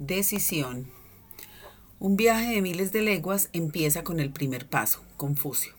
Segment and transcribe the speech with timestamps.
[0.00, 0.90] Decisión.
[2.00, 5.72] Un viaje de miles de leguas empieza con el primer paso, Confucio.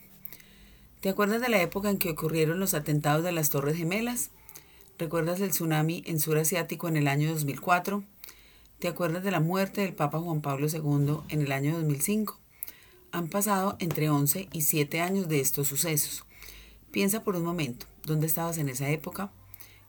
[1.01, 4.29] ¿Te acuerdas de la época en que ocurrieron los atentados de las Torres Gemelas?
[4.97, 8.05] ¿Recuerdas el tsunami en sur asiático en el año 2004?
[8.79, 12.39] ¿Te acuerdas de la muerte del Papa Juan Pablo II en el año 2005?
[13.11, 16.23] Han pasado entre 11 y 7 años de estos sucesos.
[16.89, 19.33] Piensa por un momento, ¿dónde estabas en esa época?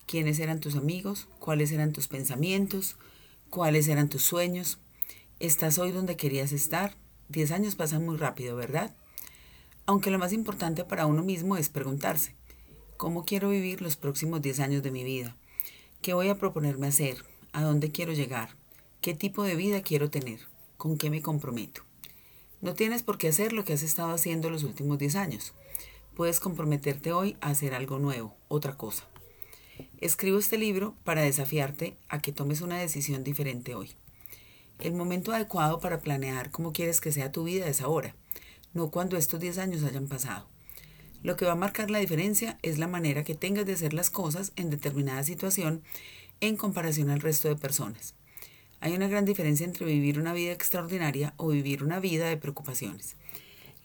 [0.06, 1.28] ¿Quiénes eran tus amigos?
[1.38, 2.96] ¿Cuáles eran tus pensamientos?
[3.50, 4.78] ¿Cuáles eran tus sueños?
[5.40, 6.96] ¿Estás hoy donde querías estar?
[7.28, 8.94] Diez años pasan muy rápido, ¿verdad?
[9.86, 12.34] Aunque lo más importante para uno mismo es preguntarse,
[12.96, 15.36] ¿cómo quiero vivir los próximos diez años de mi vida?
[16.02, 17.24] ¿Qué voy a proponerme hacer?
[17.52, 18.50] ¿A dónde quiero llegar?
[19.00, 20.40] ¿Qué tipo de vida quiero tener?
[20.76, 21.82] ¿Con qué me comprometo?
[22.60, 25.54] No tienes por qué hacer lo que has estado haciendo los últimos diez años.
[26.14, 29.08] Puedes comprometerte hoy a hacer algo nuevo, otra cosa.
[29.98, 33.92] Escribo este libro para desafiarte a que tomes una decisión diferente hoy.
[34.78, 38.14] El momento adecuado para planear cómo quieres que sea tu vida es ahora,
[38.74, 40.46] no cuando estos 10 años hayan pasado.
[41.22, 44.10] Lo que va a marcar la diferencia es la manera que tengas de hacer las
[44.10, 45.82] cosas en determinada situación
[46.40, 48.14] en comparación al resto de personas.
[48.80, 53.16] Hay una gran diferencia entre vivir una vida extraordinaria o vivir una vida de preocupaciones.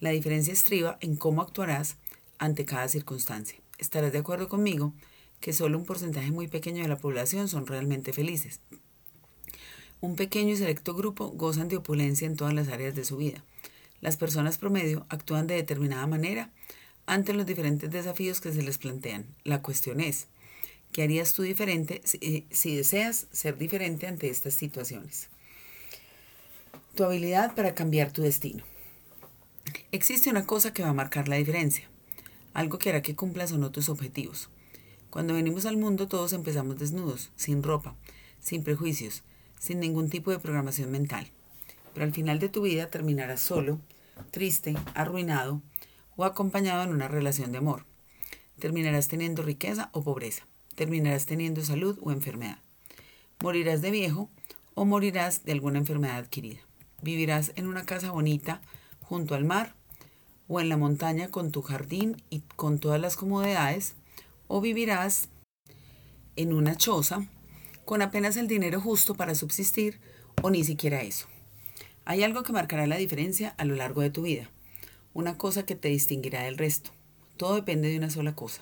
[0.01, 1.95] La diferencia estriba en cómo actuarás
[2.37, 3.59] ante cada circunstancia.
[3.77, 4.93] ¿Estarás de acuerdo conmigo?
[5.41, 8.61] Que solo un porcentaje muy pequeño de la población son realmente felices.
[9.99, 13.43] Un pequeño y selecto grupo gozan de opulencia en todas las áreas de su vida.
[13.99, 16.51] Las personas promedio actúan de determinada manera
[17.05, 19.25] ante los diferentes desafíos que se les plantean.
[19.43, 20.27] La cuestión es,
[20.91, 25.29] ¿qué harías tú diferente si, si deseas ser diferente ante estas situaciones?
[26.95, 28.63] Tu habilidad para cambiar tu destino.
[29.91, 31.89] Existe una cosa que va a marcar la diferencia,
[32.53, 34.49] algo que hará que cumplas o no tus objetivos.
[35.11, 37.95] Cuando venimos al mundo todos empezamos desnudos, sin ropa,
[38.39, 39.23] sin prejuicios,
[39.59, 41.29] sin ningún tipo de programación mental.
[41.93, 43.81] Pero al final de tu vida terminarás solo,
[44.31, 45.61] triste, arruinado
[46.15, 47.85] o acompañado en una relación de amor.
[48.57, 50.47] Terminarás teniendo riqueza o pobreza.
[50.75, 52.59] Terminarás teniendo salud o enfermedad.
[53.41, 54.29] Morirás de viejo
[54.75, 56.61] o morirás de alguna enfermedad adquirida.
[57.01, 58.61] Vivirás en una casa bonita
[59.01, 59.75] junto al mar
[60.47, 63.95] o en la montaña con tu jardín y con todas las comodidades
[64.51, 65.29] o vivirás
[66.35, 67.25] en una choza
[67.85, 70.01] con apenas el dinero justo para subsistir
[70.41, 71.27] o ni siquiera eso.
[72.03, 74.49] Hay algo que marcará la diferencia a lo largo de tu vida,
[75.13, 76.91] una cosa que te distinguirá del resto.
[77.37, 78.61] Todo depende de una sola cosa.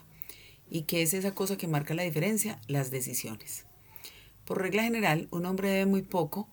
[0.69, 2.61] ¿Y qué es esa cosa que marca la diferencia?
[2.67, 3.65] Las decisiones.
[4.45, 6.47] Por regla general, un hombre debe muy poco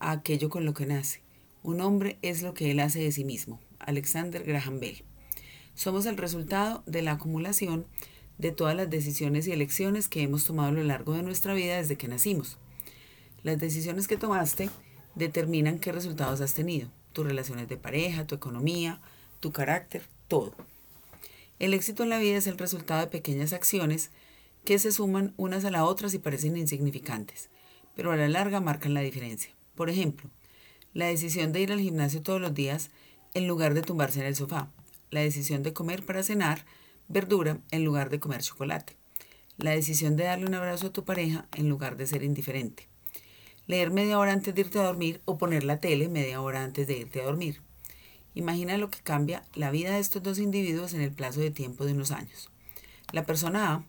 [0.00, 1.22] a aquello con lo que nace.
[1.62, 3.58] Un hombre es lo que él hace de sí mismo.
[3.78, 5.02] Alexander Graham Bell.
[5.74, 7.86] Somos el resultado de la acumulación
[8.38, 11.76] de todas las decisiones y elecciones que hemos tomado a lo largo de nuestra vida
[11.76, 12.58] desde que nacimos.
[13.42, 14.70] Las decisiones que tomaste
[15.14, 19.00] determinan qué resultados has tenido, tus relaciones de pareja, tu economía,
[19.40, 20.54] tu carácter, todo.
[21.58, 24.10] El éxito en la vida es el resultado de pequeñas acciones
[24.64, 27.50] que se suman unas a las otras y parecen insignificantes,
[27.94, 29.52] pero a la larga marcan la diferencia.
[29.74, 30.30] Por ejemplo,
[30.94, 32.90] la decisión de ir al gimnasio todos los días
[33.34, 34.70] en lugar de tumbarse en el sofá,
[35.10, 36.64] la decisión de comer para cenar
[37.08, 38.96] verdura en lugar de comer chocolate.
[39.58, 42.88] La decisión de darle un abrazo a tu pareja en lugar de ser indiferente.
[43.66, 46.86] Leer media hora antes de irte a dormir o poner la tele media hora antes
[46.86, 47.60] de irte a dormir.
[48.34, 51.84] Imagina lo que cambia la vida de estos dos individuos en el plazo de tiempo
[51.84, 52.50] de unos años.
[53.12, 53.84] La persona A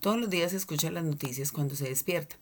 [0.00, 2.36] todos los días escucha las noticias cuando se despierta.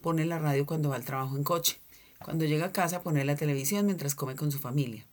[0.00, 1.78] Pone la radio cuando va al trabajo en coche.
[2.24, 5.06] Cuando llega a casa pone la televisión mientras come con su familia.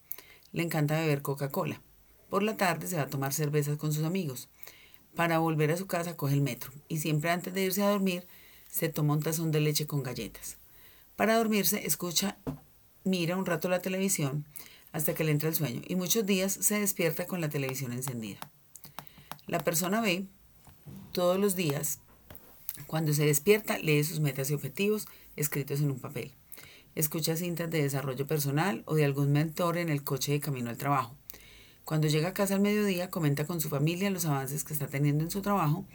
[0.51, 1.81] Le encanta beber Coca-Cola.
[2.29, 4.49] Por la tarde se va a tomar cervezas con sus amigos.
[5.15, 8.27] Para volver a su casa coge el metro y siempre antes de irse a dormir
[8.69, 10.57] se toma un tazón de leche con galletas.
[11.15, 12.37] Para dormirse escucha,
[13.03, 14.45] mira un rato la televisión
[14.91, 18.39] hasta que le entra el sueño y muchos días se despierta con la televisión encendida.
[19.47, 20.25] La persona ve
[21.13, 21.99] todos los días,
[22.85, 26.31] cuando se despierta, lee sus metas y objetivos escritos en un papel.
[26.93, 30.77] Escucha cintas de desarrollo personal o de algún mentor en el coche de camino al
[30.77, 31.16] trabajo.
[31.87, 35.23] Cuando llega a casa al mediodía, comenta con su familia los avances que está teniendo
[35.23, 35.85] en su trabajo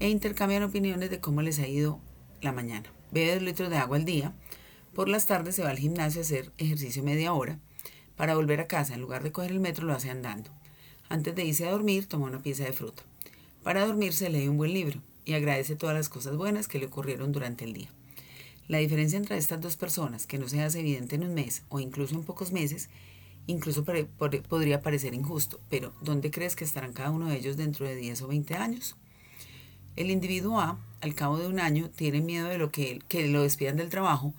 [0.00, 2.00] e intercambian opiniones de cómo les ha ido
[2.40, 2.92] la mañana.
[3.12, 4.34] Bebe dos litros de agua al día.
[4.92, 7.60] Por las tardes se va al gimnasio a hacer ejercicio media hora.
[8.16, 10.50] Para volver a casa, en lugar de coger el metro, lo hace andando.
[11.08, 13.04] Antes de irse a dormir, toma una pieza de fruta.
[13.62, 17.30] Para dormirse, lee un buen libro y agradece todas las cosas buenas que le ocurrieron
[17.30, 17.90] durante el día.
[18.66, 21.78] La diferencia entre estas dos personas, que no se hace evidente en un mes o
[21.78, 22.90] incluso en pocos meses,
[23.46, 27.96] Incluso podría parecer injusto, pero ¿dónde crees que estarán cada uno de ellos dentro de
[27.96, 28.96] 10 o 20 años?
[29.96, 33.42] El individuo A, al cabo de un año, tiene miedo de lo que, que lo
[33.42, 34.32] despidan del trabajo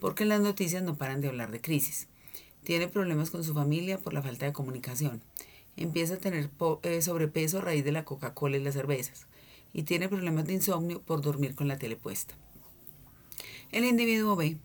[0.00, 2.08] porque las noticias no paran de hablar de crisis.
[2.62, 5.22] Tiene problemas con su familia por la falta de comunicación.
[5.76, 6.50] Empieza a tener
[6.82, 9.26] eh, sobrepeso a raíz de la Coca-Cola y las cervezas.
[9.72, 12.34] Y tiene problemas de insomnio por dormir con la tele puesta.
[13.70, 14.56] El individuo B,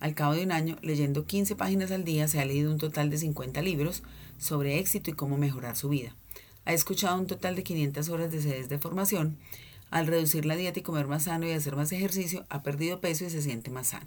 [0.00, 3.10] al cabo de un año, leyendo 15 páginas al día, se ha leído un total
[3.10, 4.02] de 50 libros
[4.38, 6.16] sobre éxito y cómo mejorar su vida.
[6.64, 9.36] Ha escuchado un total de 500 horas de sedes de formación.
[9.90, 13.26] Al reducir la dieta y comer más sano y hacer más ejercicio, ha perdido peso
[13.26, 14.06] y se siente más sano.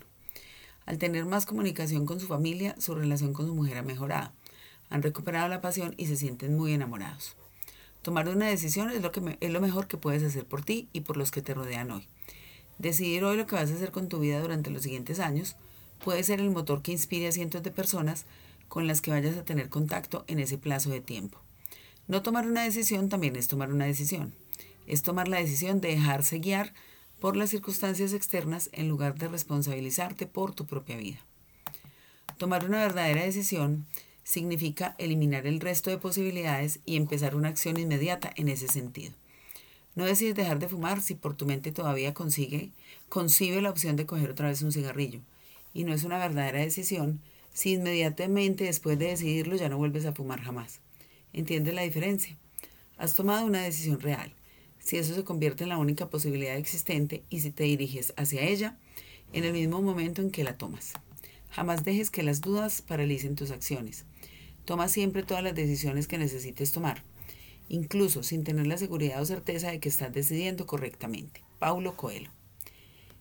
[0.87, 4.31] Al tener más comunicación con su familia, su relación con su mujer ha mejorado.
[4.89, 7.35] Han recuperado la pasión y se sienten muy enamorados.
[8.01, 11.01] Tomar una decisión es lo, que es lo mejor que puedes hacer por ti y
[11.01, 12.07] por los que te rodean hoy.
[12.79, 15.55] Decidir hoy lo que vas a hacer con tu vida durante los siguientes años
[16.03, 18.25] puede ser el motor que inspire a cientos de personas
[18.67, 21.39] con las que vayas a tener contacto en ese plazo de tiempo.
[22.07, 24.33] No tomar una decisión también es tomar una decisión.
[24.85, 26.73] Es tomar la decisión de dejarse guiar
[27.21, 31.19] por las circunstancias externas en lugar de responsabilizarte por tu propia vida.
[32.37, 33.85] Tomar una verdadera decisión
[34.25, 39.13] significa eliminar el resto de posibilidades y empezar una acción inmediata en ese sentido.
[39.95, 42.71] No decides dejar de fumar si por tu mente todavía consigue,
[43.07, 45.21] concibe la opción de coger otra vez un cigarrillo.
[45.73, 47.21] Y no es una verdadera decisión
[47.53, 50.81] si inmediatamente después de decidirlo ya no vuelves a fumar jamás.
[51.33, 52.37] ¿Entiendes la diferencia?
[52.97, 54.33] Has tomado una decisión real
[54.79, 58.77] si eso se convierte en la única posibilidad existente y si te diriges hacia ella
[59.31, 60.93] en el mismo momento en que la tomas.
[61.49, 64.05] Jamás dejes que las dudas paralicen tus acciones.
[64.65, 67.03] Toma siempre todas las decisiones que necesites tomar,
[67.69, 71.43] incluso sin tener la seguridad o certeza de que estás decidiendo correctamente.
[71.59, 72.31] Paulo Coelho.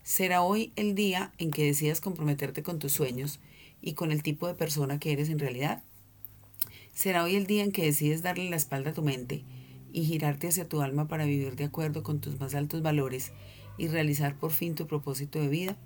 [0.04, 3.38] Será hoy el día en que decidas comprometerte con tus sueños
[3.80, 5.82] y con el tipo de persona que eres en realidad.
[6.92, 9.44] Será hoy el día en que decides darle la espalda a tu mente
[9.92, 13.32] y girarte hacia tu alma para vivir de acuerdo con tus más altos valores
[13.78, 15.76] y realizar por fin tu propósito de vida?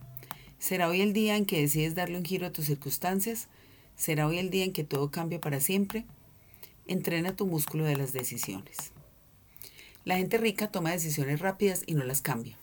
[0.58, 3.48] ¿Será hoy el día en que decides darle un giro a tus circunstancias?
[3.96, 6.06] ¿Será hoy el día en que todo cambia para siempre?
[6.86, 8.92] Entrena tu músculo de las decisiones.
[10.04, 12.56] La gente rica toma decisiones rápidas y no las cambia.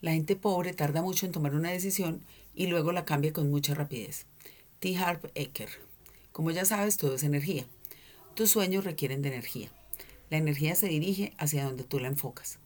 [0.00, 2.22] La gente pobre tarda mucho en tomar una decisión
[2.54, 4.24] y luego la cambia con mucha rapidez.
[4.78, 4.96] T.
[4.96, 5.68] Harp Eker.
[6.32, 7.66] Como ya sabes, todo es energía.
[8.34, 9.68] Tus sueños requieren de energía.
[10.30, 12.58] La energía se dirige hacia donde tú la enfocas.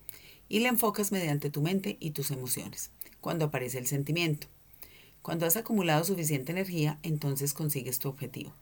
[0.49, 2.91] Y la enfocas mediante tu mente y tus emociones,
[3.21, 4.47] cuando aparece el sentimiento.
[5.23, 8.53] Cuando has acumulado suficiente energía, entonces consigues tu objetivo.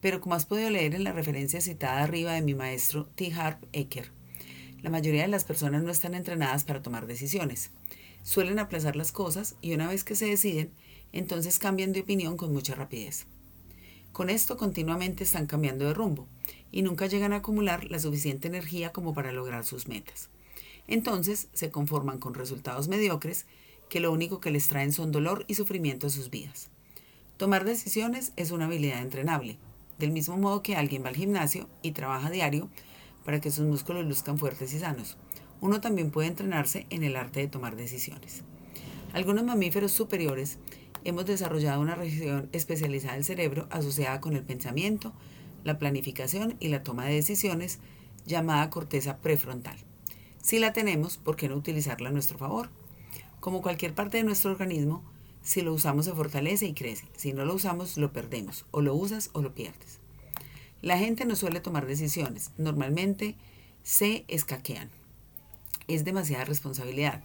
[0.00, 3.32] Pero como has podido leer en la referencia citada arriba de mi maestro T.
[3.34, 4.10] Harp Eker,
[4.82, 7.70] la mayoría de las personas no están entrenadas para tomar decisiones.
[8.22, 10.72] Suelen aplazar las cosas y una vez que se deciden,
[11.12, 13.26] entonces cambian de opinión con mucha rapidez.
[14.12, 16.26] Con esto continuamente están cambiando de rumbo
[16.72, 20.28] y nunca llegan a acumular la suficiente energía como para lograr sus metas.
[20.86, 23.46] Entonces se conforman con resultados mediocres
[23.88, 26.70] que lo único que les traen son dolor y sufrimiento a sus vidas.
[27.36, 29.58] Tomar decisiones es una habilidad entrenable,
[29.98, 32.68] del mismo modo que alguien va al gimnasio y trabaja diario
[33.28, 35.18] para que sus músculos luzcan fuertes y sanos.
[35.60, 38.40] Uno también puede entrenarse en el arte de tomar decisiones.
[39.12, 40.56] Algunos mamíferos superiores
[41.04, 45.12] hemos desarrollado una región especializada del cerebro asociada con el pensamiento,
[45.62, 47.80] la planificación y la toma de decisiones,
[48.24, 49.76] llamada corteza prefrontal.
[50.40, 52.70] Si la tenemos, ¿por qué no utilizarla a nuestro favor?
[53.40, 55.04] Como cualquier parte de nuestro organismo,
[55.42, 57.04] si lo usamos se fortalece y crece.
[57.14, 58.64] Si no lo usamos, lo perdemos.
[58.70, 59.98] O lo usas o lo pierdes.
[60.80, 62.52] La gente no suele tomar decisiones.
[62.56, 63.34] Normalmente
[63.82, 64.90] se escaquean.
[65.88, 67.22] Es demasiada responsabilidad.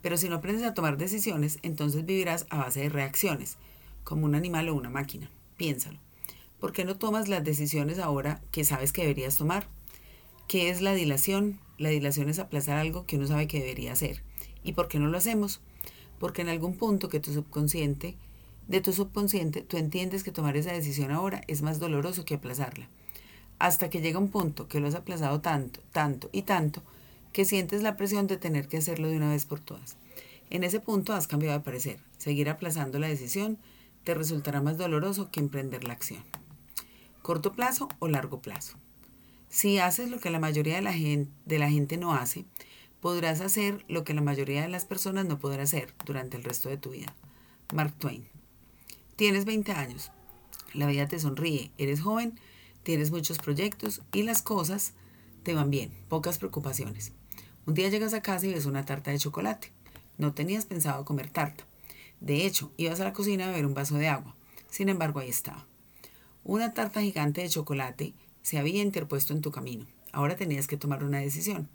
[0.00, 3.56] Pero si no aprendes a tomar decisiones, entonces vivirás a base de reacciones,
[4.04, 5.30] como un animal o una máquina.
[5.56, 5.98] Piénsalo.
[6.60, 9.66] ¿Por qué no tomas las decisiones ahora que sabes que deberías tomar?
[10.46, 11.58] ¿Qué es la dilación?
[11.78, 14.22] La dilación es aplazar algo que uno sabe que debería hacer.
[14.62, 15.60] ¿Y por qué no lo hacemos?
[16.20, 18.14] Porque en algún punto que tu subconsciente,
[18.68, 22.88] de tu subconsciente, tú entiendes que tomar esa decisión ahora es más doloroso que aplazarla.
[23.58, 26.82] Hasta que llega un punto que lo has aplazado tanto, tanto y tanto,
[27.32, 29.96] que sientes la presión de tener que hacerlo de una vez por todas.
[30.50, 31.98] En ese punto has cambiado de parecer.
[32.18, 33.58] Seguir aplazando la decisión
[34.04, 36.22] te resultará más doloroso que emprender la acción.
[37.22, 38.76] Corto plazo o largo plazo.
[39.48, 42.44] Si haces lo que la mayoría de la, gente, de la gente no hace,
[43.00, 46.68] podrás hacer lo que la mayoría de las personas no podrán hacer durante el resto
[46.68, 47.14] de tu vida.
[47.72, 48.33] Mark Twain.
[49.16, 50.10] Tienes 20 años.
[50.72, 51.70] La vida te sonríe.
[51.78, 52.40] Eres joven,
[52.82, 54.94] tienes muchos proyectos y las cosas
[55.44, 57.12] te van bien, pocas preocupaciones.
[57.64, 59.70] Un día llegas a casa y ves una tarta de chocolate.
[60.18, 61.64] No tenías pensado comer tarta.
[62.20, 64.34] De hecho, ibas a la cocina a beber un vaso de agua.
[64.68, 65.64] Sin embargo, ahí estaba.
[66.42, 69.86] Una tarta gigante de chocolate se había interpuesto en tu camino.
[70.10, 71.68] Ahora tenías que tomar una decisión.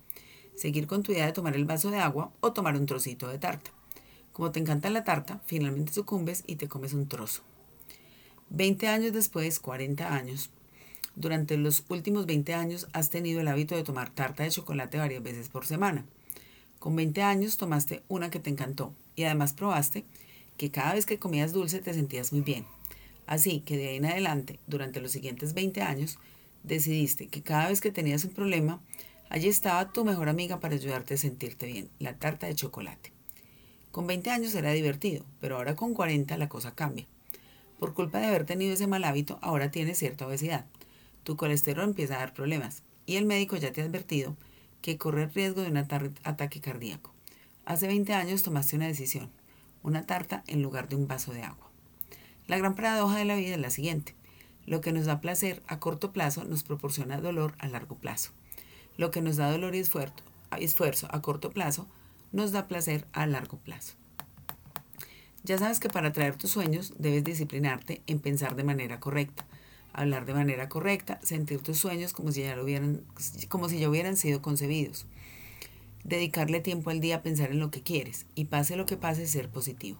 [0.55, 3.39] Seguir con tu idea de tomar el vaso de agua o tomar un trocito de
[3.39, 3.71] tarta.
[4.39, 7.41] Como te encanta la tarta, finalmente sucumbes y te comes un trozo.
[8.51, 10.49] 20 años después, 40 años,
[11.17, 15.21] durante los últimos 20 años has tenido el hábito de tomar tarta de chocolate varias
[15.21, 16.05] veces por semana.
[16.79, 20.05] Con 20 años tomaste una que te encantó y además probaste
[20.55, 22.65] que cada vez que comías dulce te sentías muy bien.
[23.27, 26.17] Así que de ahí en adelante, durante los siguientes 20 años,
[26.63, 28.79] decidiste que cada vez que tenías un problema,
[29.29, 33.18] allí estaba tu mejor amiga para ayudarte a sentirte bien, la tarta de chocolate.
[33.91, 37.07] Con 20 años era divertido, pero ahora con 40 la cosa cambia.
[37.79, 40.65] Por culpa de haber tenido ese mal hábito, ahora tienes cierta obesidad.
[41.23, 44.35] Tu colesterol empieza a dar problemas y el médico ya te ha advertido
[44.81, 47.13] que corre riesgo de un ataque cardíaco.
[47.65, 49.29] Hace 20 años tomaste una decisión,
[49.81, 51.69] una tarta en lugar de un vaso de agua.
[52.47, 54.15] La gran paradoja de la vida es la siguiente.
[54.65, 58.31] Lo que nos da placer a corto plazo nos proporciona dolor a largo plazo.
[58.97, 61.87] Lo que nos da dolor y esfuerzo a corto plazo
[62.31, 63.93] nos da placer a largo plazo.
[65.43, 69.45] Ya sabes que para atraer tus sueños debes disciplinarte en pensar de manera correcta,
[69.93, 73.03] hablar de manera correcta, sentir tus sueños como si ya, lo hubieran,
[73.47, 75.05] como si ya hubieran sido concebidos.
[76.03, 79.27] Dedicarle tiempo al día a pensar en lo que quieres y pase lo que pase
[79.27, 79.99] ser positivo.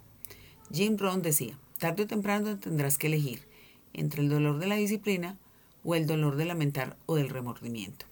[0.71, 3.48] Jim Rohn decía, tarde o temprano tendrás que elegir
[3.93, 5.38] entre el dolor de la disciplina
[5.83, 8.05] o el dolor de lamentar o del remordimiento.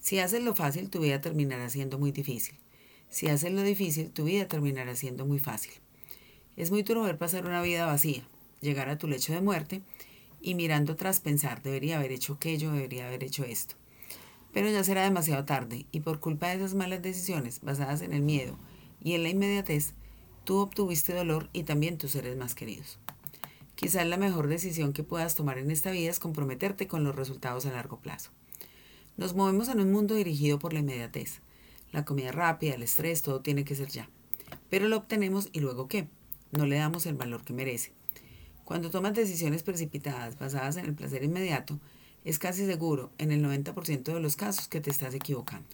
[0.00, 2.56] Si haces lo fácil, tu vida terminará siendo muy difícil.
[3.12, 5.74] Si haces lo difícil, tu vida terminará siendo muy fácil.
[6.56, 8.22] Es muy duro ver pasar una vida vacía,
[8.62, 9.82] llegar a tu lecho de muerte
[10.40, 13.74] y mirando atrás pensar, debería haber hecho aquello, debería haber hecho esto.
[14.54, 18.22] Pero ya será demasiado tarde y por culpa de esas malas decisiones basadas en el
[18.22, 18.56] miedo
[19.04, 19.92] y en la inmediatez,
[20.44, 22.98] tú obtuviste dolor y también tus seres más queridos.
[23.74, 27.66] Quizás la mejor decisión que puedas tomar en esta vida es comprometerte con los resultados
[27.66, 28.30] a largo plazo.
[29.18, 31.41] Nos movemos en un mundo dirigido por la inmediatez.
[31.92, 34.08] La comida rápida, el estrés, todo tiene que ser ya.
[34.70, 36.08] Pero lo obtenemos y luego qué?
[36.52, 37.92] no le damos el valor que merece.
[38.64, 41.78] Cuando tomas decisiones precipitadas basadas en el placer inmediato,
[42.24, 45.68] es casi seguro, en el 90% de los casos, que te estás equivocando.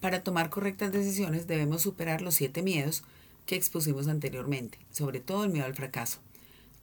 [0.00, 3.02] Para tomar correctas decisiones debemos superar los siete miedos
[3.46, 6.18] que expusimos anteriormente, sobre todo el miedo al fracaso.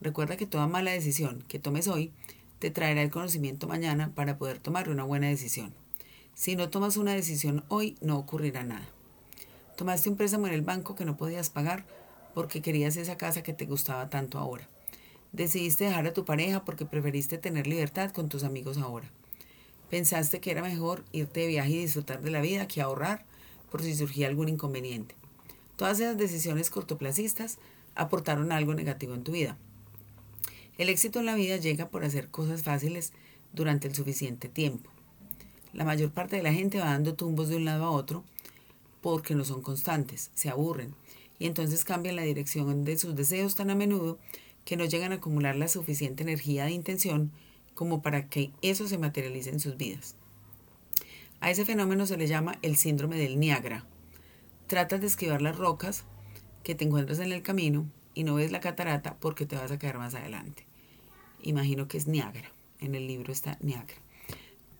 [0.00, 2.12] Recuerda que toda mala decisión que tomes hoy
[2.58, 5.72] te traerá el conocimiento mañana para poder tomar una buena decisión.
[6.34, 8.88] Si no tomas una decisión hoy, no ocurrirá nada.
[9.76, 11.84] Tomaste un préstamo en el banco que no podías pagar,
[12.34, 14.68] porque querías esa casa que te gustaba tanto ahora.
[15.32, 19.10] Decidiste dejar a tu pareja porque preferiste tener libertad con tus amigos ahora.
[19.90, 23.24] Pensaste que era mejor irte de viaje y disfrutar de la vida que ahorrar
[23.70, 25.14] por si surgía algún inconveniente.
[25.76, 27.58] Todas esas decisiones cortoplacistas
[27.94, 29.56] aportaron algo negativo en tu vida.
[30.78, 33.12] El éxito en la vida llega por hacer cosas fáciles
[33.52, 34.91] durante el suficiente tiempo.
[35.72, 38.24] La mayor parte de la gente va dando tumbos de un lado a otro
[39.00, 40.94] porque no son constantes, se aburren
[41.38, 44.18] y entonces cambian la dirección de sus deseos tan a menudo
[44.64, 47.32] que no llegan a acumular la suficiente energía de intención
[47.74, 50.14] como para que eso se materialice en sus vidas.
[51.40, 53.84] A ese fenómeno se le llama el síndrome del Niágara.
[54.68, 56.04] Tratas de esquivar las rocas
[56.62, 59.78] que te encuentras en el camino y no ves la catarata porque te vas a
[59.78, 60.64] caer más adelante.
[61.42, 62.52] Imagino que es Niágara.
[62.78, 64.00] En el libro está Niágara.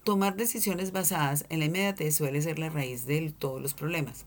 [0.05, 4.25] Tomar decisiones basadas en la inmediatez suele ser la raíz de todos los problemas.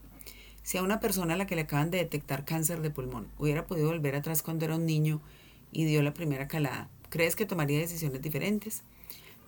[0.64, 3.68] Si a una persona a la que le acaban de detectar cáncer de pulmón hubiera
[3.68, 5.20] podido volver atrás cuando era un niño
[5.74, 8.84] y dio la primera calada, ¿crees que tomaría decisiones diferentes?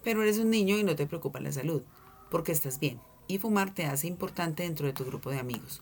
[0.04, 1.82] Pero eres un niño y no te preocupa la salud,
[2.30, 5.82] porque estás bien, y fumar te hace importante dentro de tu grupo de amigos.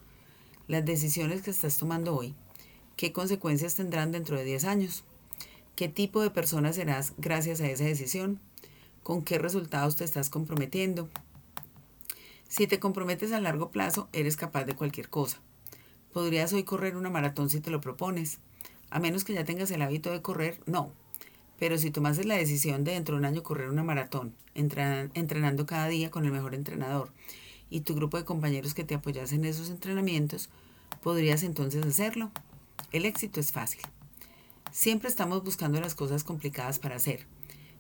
[0.68, 2.36] Las decisiones que estás tomando hoy,
[2.98, 5.06] ¿qué consecuencias tendrán dentro de 10 años?
[5.76, 8.40] ¿Qué tipo de persona serás gracias a esa decisión?
[9.06, 11.12] ¿Con qué resultados te estás comprometiendo?
[12.48, 15.38] Si te comprometes a largo plazo, eres capaz de cualquier cosa.
[16.12, 18.40] Podrías hoy correr una maratón si te lo propones.
[18.90, 20.92] A menos que ya tengas el hábito de correr, no.
[21.60, 25.88] Pero si tomases la decisión de dentro de un año correr una maratón, entrenando cada
[25.88, 27.12] día con el mejor entrenador
[27.70, 30.50] y tu grupo de compañeros que te apoyas en esos entrenamientos,
[31.04, 32.32] podrías entonces hacerlo.
[32.92, 33.82] El éxito es fácil.
[34.72, 37.28] Siempre estamos buscando las cosas complicadas para hacer.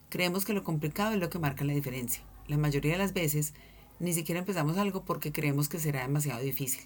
[0.09, 2.23] Creemos que lo complicado es lo que marca la diferencia.
[2.47, 3.53] La mayoría de las veces
[3.99, 6.83] ni siquiera empezamos algo porque creemos que será demasiado difícil.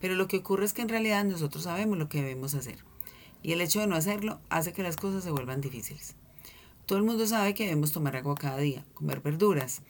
[0.00, 2.78] Pero lo que ocurre es que en realidad nosotros sabemos lo que debemos hacer.
[3.42, 6.14] Y el hecho de no hacerlo hace que las cosas se vuelvan difíciles.
[6.86, 9.82] Todo el mundo sabe que debemos tomar agua cada día, comer verduras,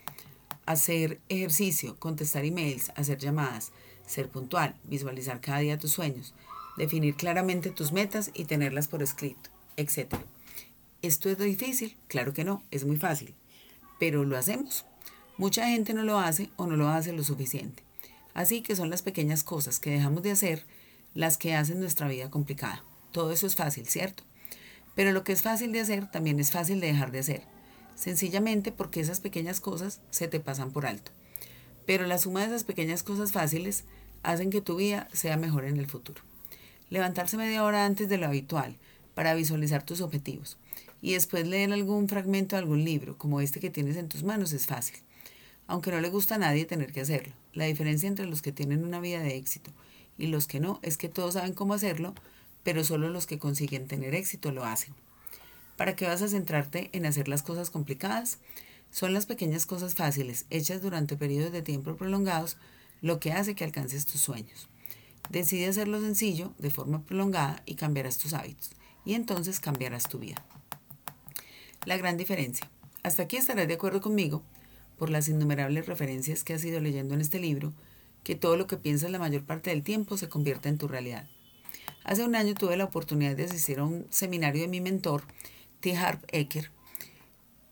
[0.67, 3.73] hacer ejercicio, contestar emails, hacer llamadas,
[4.07, 6.35] ser puntual, visualizar cada día tus sueños,
[6.77, 10.15] definir claramente tus metas y tenerlas por escrito, etc.
[11.03, 11.97] ¿Esto es difícil?
[12.09, 13.35] Claro que no, es muy fácil.
[13.99, 14.85] Pero lo hacemos.
[15.39, 17.83] Mucha gente no lo hace o no lo hace lo suficiente.
[18.35, 20.67] Así que son las pequeñas cosas que dejamos de hacer
[21.15, 22.85] las que hacen nuestra vida complicada.
[23.13, 24.25] Todo eso es fácil, ¿cierto?
[24.95, 27.43] Pero lo que es fácil de hacer también es fácil de dejar de hacer,
[27.95, 31.13] sencillamente porque esas pequeñas cosas se te pasan por alto.
[31.87, 33.85] Pero la suma de esas pequeñas cosas fáciles
[34.23, 36.21] hacen que tu vida sea mejor en el futuro.
[36.91, 38.77] Levantarse media hora antes de lo habitual
[39.15, 40.59] para visualizar tus objetivos
[41.03, 44.53] y después leer algún fragmento de algún libro, como este que tienes en tus manos,
[44.53, 44.97] es fácil.
[45.67, 47.33] Aunque no le gusta a nadie tener que hacerlo.
[47.53, 49.71] La diferencia entre los que tienen una vida de éxito
[50.19, 52.15] y los que no es que todos saben cómo hacerlo,
[52.63, 54.95] pero solo los que consiguen tener éxito lo hacen.
[55.77, 58.39] ¿Para qué vas a centrarte en hacer las cosas complicadas?
[58.91, 62.59] Son las pequeñas cosas fáciles, hechas durante periodos de tiempo prolongados,
[63.01, 64.69] lo que hace que alcances tus sueños.
[65.31, 68.73] Decide hacerlo sencillo, de forma prolongada, y cambiarás tus hábitos.
[69.05, 70.45] Y entonces cambiarás tu vida.
[71.87, 72.71] La gran diferencia.
[73.03, 74.43] Hasta aquí estarás de acuerdo conmigo,
[74.99, 77.73] por las innumerables referencias que has ido leyendo en este libro,
[78.23, 81.27] que todo lo que piensas la mayor parte del tiempo se convierte en tu realidad.
[82.05, 85.23] Hace un año tuve la oportunidad de asistir a un seminario de mi mentor,
[85.81, 85.97] T.
[85.97, 86.71] Harp Eker,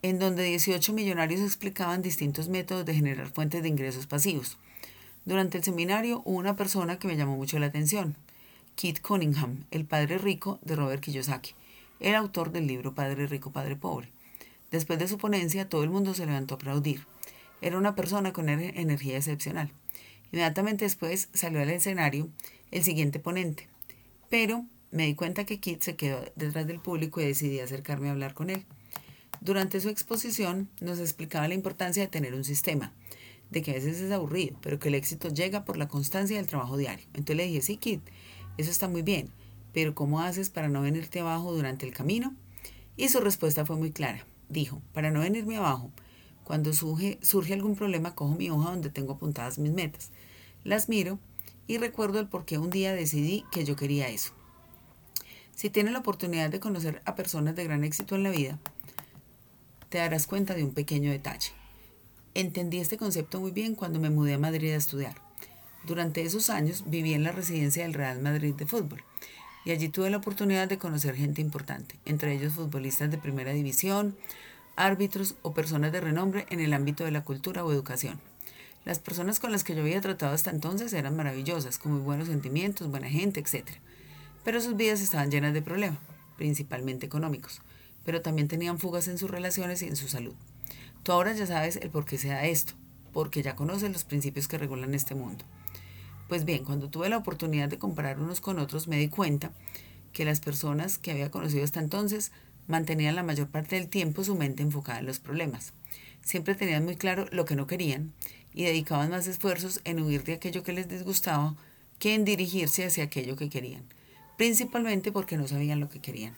[0.01, 4.57] en donde 18 millonarios explicaban distintos métodos de generar fuentes de ingresos pasivos.
[5.27, 8.17] Durante el seminario hubo una persona que me llamó mucho la atención,
[8.75, 11.53] Kit Cunningham, el padre rico de Robert Kiyosaki
[12.01, 14.11] el autor del libro Padre Rico, Padre Pobre.
[14.71, 17.07] Después de su ponencia, todo el mundo se levantó a aplaudir.
[17.61, 19.73] Era una persona con energía excepcional.
[20.31, 22.29] Inmediatamente después salió al escenario
[22.71, 23.69] el siguiente ponente.
[24.29, 28.13] Pero me di cuenta que Kit se quedó detrás del público y decidí acercarme a
[28.13, 28.65] hablar con él.
[29.41, 32.93] Durante su exposición nos explicaba la importancia de tener un sistema,
[33.51, 36.47] de que a veces es aburrido, pero que el éxito llega por la constancia del
[36.47, 37.07] trabajo diario.
[37.15, 38.03] Entonces le dije, sí, Kit,
[38.57, 39.31] eso está muy bien,
[39.73, 42.35] pero ¿cómo haces para no venirte abajo durante el camino?
[42.97, 44.27] Y su respuesta fue muy clara.
[44.49, 45.91] Dijo, para no venirme abajo,
[46.45, 50.11] cuando surge, surge algún problema, cojo mi hoja donde tengo apuntadas mis metas.
[50.65, 51.19] Las miro
[51.67, 54.33] y recuerdo el por qué un día decidí que yo quería eso.
[55.55, 58.59] Si tienes la oportunidad de conocer a personas de gran éxito en la vida,
[59.91, 61.51] te darás cuenta de un pequeño detalle.
[62.35, 65.17] Entendí este concepto muy bien cuando me mudé a Madrid a estudiar.
[65.85, 69.03] Durante esos años viví en la residencia del Real Madrid de fútbol
[69.69, 74.17] y allí tuve la oportunidad de conocer gente importante, entre ellos futbolistas de primera división,
[74.77, 78.19] árbitros o personas de renombre en el ámbito de la cultura o educación.
[78.87, 82.29] Las personas con las que yo había tratado hasta entonces eran maravillosas, con muy buenos
[82.29, 83.69] sentimientos, buena gente, etc.
[84.43, 85.99] Pero sus vidas estaban llenas de problemas,
[86.39, 87.61] principalmente económicos,
[88.07, 90.33] pero también tenían fugas en sus relaciones y en su salud.
[91.03, 92.73] Tú ahora ya sabes el por qué se esto,
[93.13, 95.45] porque ya conoces los principios que regulan este mundo.
[96.29, 99.51] Pues bien, cuando tuve la oportunidad de comparar unos con otros, me di cuenta
[100.13, 102.33] que las personas que había conocido hasta entonces
[102.67, 105.73] mantenían la mayor parte del tiempo su mente enfocada en los problemas.
[106.23, 108.13] Siempre tenían muy claro lo que no querían
[108.53, 111.57] y dedicaban más esfuerzos en huir de aquello que les disgustaba
[111.99, 113.85] que en dirigirse hacia aquello que querían,
[114.37, 116.35] principalmente porque no sabían lo que querían.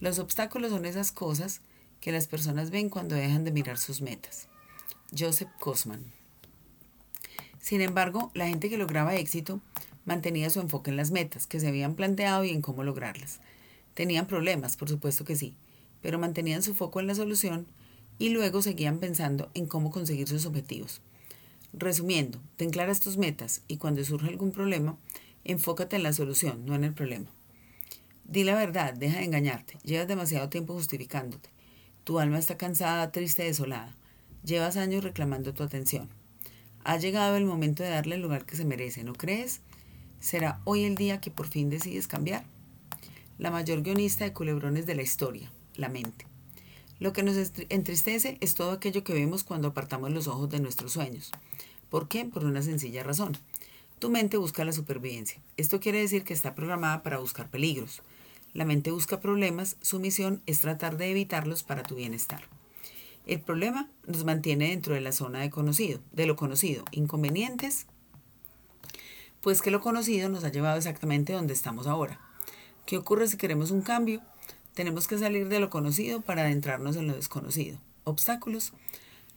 [0.00, 1.60] Los obstáculos son esas cosas
[2.00, 4.46] que las personas ven cuando dejan de mirar sus metas.
[5.16, 6.04] Joseph Kosman
[7.68, 9.60] sin embargo, la gente que lograba éxito
[10.06, 13.40] mantenía su enfoque en las metas que se habían planteado y en cómo lograrlas.
[13.92, 15.54] Tenían problemas, por supuesto que sí,
[16.00, 17.66] pero mantenían su foco en la solución
[18.18, 21.02] y luego seguían pensando en cómo conseguir sus objetivos.
[21.74, 24.96] Resumiendo, ten claras tus metas y cuando surja algún problema,
[25.44, 27.26] enfócate en la solución, no en el problema.
[28.24, 29.76] Di la verdad, deja de engañarte.
[29.84, 31.50] Llevas demasiado tiempo justificándote.
[32.04, 33.94] Tu alma está cansada, triste, desolada.
[34.42, 36.08] Llevas años reclamando tu atención.
[36.88, 39.60] Ha llegado el momento de darle el lugar que se merece, ¿no crees?
[40.20, 42.46] ¿Será hoy el día que por fin decides cambiar?
[43.36, 46.24] La mayor guionista de culebrones de la historia, la mente.
[46.98, 47.36] Lo que nos
[47.68, 51.30] entristece es todo aquello que vemos cuando apartamos los ojos de nuestros sueños.
[51.90, 52.24] ¿Por qué?
[52.24, 53.36] Por una sencilla razón.
[53.98, 55.42] Tu mente busca la supervivencia.
[55.58, 58.00] Esto quiere decir que está programada para buscar peligros.
[58.54, 62.40] La mente busca problemas, su misión es tratar de evitarlos para tu bienestar.
[63.28, 66.86] El problema nos mantiene dentro de la zona de conocido, de lo conocido.
[66.92, 67.86] Inconvenientes,
[69.42, 72.18] pues que lo conocido nos ha llevado exactamente donde estamos ahora.
[72.86, 74.22] ¿Qué ocurre si queremos un cambio?
[74.72, 77.76] Tenemos que salir de lo conocido para adentrarnos en lo desconocido.
[78.04, 78.72] Obstáculos.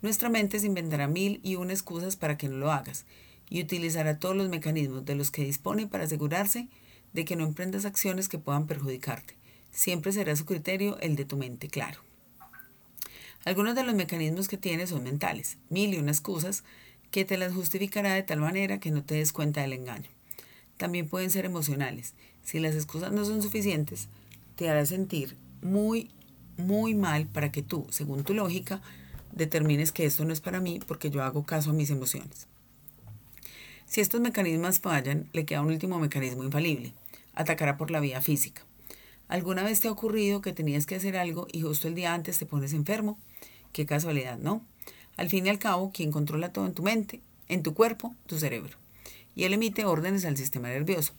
[0.01, 3.05] Nuestra mente se inventará mil y una excusas para que no lo hagas
[3.49, 6.69] y utilizará todos los mecanismos de los que dispone para asegurarse
[7.11, 9.35] de que no emprendas acciones que puedan perjudicarte.
[9.69, 11.99] Siempre será su criterio el de tu mente, claro.
[13.43, 16.63] Algunos de los mecanismos que tienes son mentales, mil y una excusas
[17.09, 20.09] que te las justificará de tal manera que no te des cuenta del engaño.
[20.77, 22.13] También pueden ser emocionales.
[22.43, 24.09] Si las excusas no son suficientes,
[24.55, 26.11] te hará sentir muy,
[26.57, 28.81] muy mal para que tú, según tu lógica,
[29.31, 32.47] determines que esto no es para mí porque yo hago caso a mis emociones.
[33.85, 36.93] Si estos mecanismos fallan, le queda un último mecanismo infalible.
[37.33, 38.61] Atacará por la vía física.
[39.27, 42.37] ¿Alguna vez te ha ocurrido que tenías que hacer algo y justo el día antes
[42.37, 43.17] te pones enfermo?
[43.73, 44.65] Qué casualidad, ¿no?
[45.17, 48.37] Al fin y al cabo, quien controla todo en tu mente, en tu cuerpo, tu
[48.39, 48.77] cerebro.
[49.35, 51.13] Y él emite órdenes al sistema nervioso.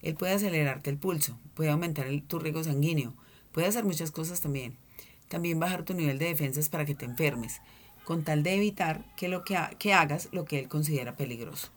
[0.00, 3.14] Él puede acelerarte el pulso, puede aumentar tu riego sanguíneo,
[3.52, 4.76] puede hacer muchas cosas también.
[5.28, 7.60] También bajar tu nivel de defensas para que te enfermes,
[8.04, 11.68] con tal de evitar que, lo que, que hagas lo que él considera peligroso.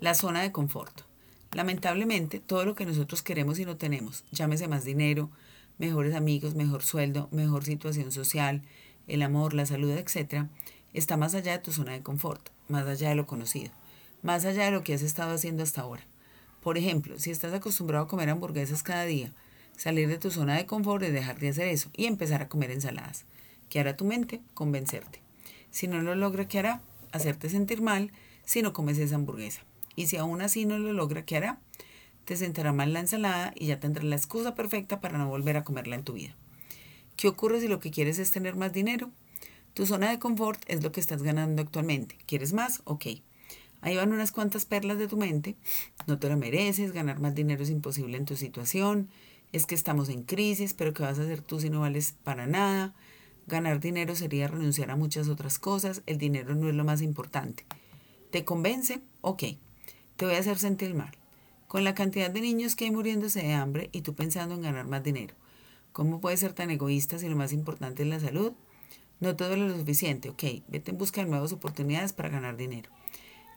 [0.00, 1.02] La zona de confort.
[1.52, 5.30] Lamentablemente, todo lo que nosotros queremos y no tenemos, llámese más dinero,
[5.78, 8.62] mejores amigos, mejor sueldo, mejor situación social,
[9.06, 10.46] el amor, la salud, etc.,
[10.92, 13.72] está más allá de tu zona de confort, más allá de lo conocido,
[14.22, 16.04] más allá de lo que has estado haciendo hasta ahora.
[16.62, 19.32] Por ejemplo, si estás acostumbrado a comer hamburguesas cada día,
[19.76, 22.70] salir de tu zona de confort es dejar de hacer eso y empezar a comer
[22.70, 23.24] ensaladas.
[23.68, 24.40] ¿Qué hará tu mente?
[24.54, 25.20] Convencerte.
[25.70, 26.80] Si no lo logra, ¿qué hará?
[27.12, 28.12] Hacerte sentir mal
[28.44, 29.62] si no comes esa hamburguesa.
[29.96, 31.58] Y si aún así no lo logra, ¿qué hará?
[32.24, 35.64] Te sentará mal la ensalada y ya tendrás la excusa perfecta para no volver a
[35.64, 36.34] comerla en tu vida.
[37.16, 39.10] ¿Qué ocurre si lo que quieres es tener más dinero?
[39.74, 42.16] Tu zona de confort es lo que estás ganando actualmente.
[42.26, 42.80] ¿Quieres más?
[42.84, 43.06] Ok.
[43.80, 45.56] Ahí van unas cuantas perlas de tu mente.
[46.06, 49.10] No te lo mereces, ganar más dinero es imposible en tu situación.
[49.52, 52.46] Es que estamos en crisis, pero ¿qué vas a hacer tú si no vales para
[52.46, 52.94] nada?
[53.46, 56.02] Ganar dinero sería renunciar a muchas otras cosas.
[56.06, 57.64] El dinero no es lo más importante.
[58.30, 59.00] ¿Te convence?
[59.20, 59.44] Ok
[60.16, 61.10] te voy a hacer sentir mal.
[61.74, 64.86] Con la cantidad de niños que hay muriéndose de hambre y tú pensando en ganar
[64.86, 65.34] más dinero.
[65.90, 68.52] ¿Cómo puedes ser tan egoísta si lo más importante es la salud?
[69.18, 72.90] No te duele lo suficiente, ok, vete en busca de nuevas oportunidades para ganar dinero.